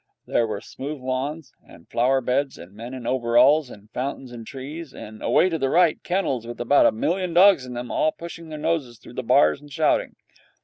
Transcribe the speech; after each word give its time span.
There 0.25 0.47
were 0.47 0.61
smooth 0.61 0.99
lawns 0.99 1.53
and 1.63 1.87
flower 1.87 2.21
beds, 2.21 2.57
and 2.57 2.73
men 2.73 2.95
in 2.95 3.05
overalls, 3.05 3.69
and 3.69 3.87
fountains 3.91 4.31
and 4.31 4.47
trees, 4.47 4.95
and, 4.95 5.21
away 5.21 5.47
to 5.49 5.59
the 5.59 5.69
right, 5.69 6.01
kennels 6.01 6.47
with 6.47 6.59
about 6.59 6.87
a 6.87 6.91
million 6.91 7.35
dogs 7.35 7.67
in 7.67 7.75
them, 7.75 7.91
all 7.91 8.11
pushing 8.11 8.49
their 8.49 8.57
noses 8.57 8.97
through 8.97 9.13
the 9.13 9.21
bars 9.21 9.61
and 9.61 9.71
shouting. 9.71 10.15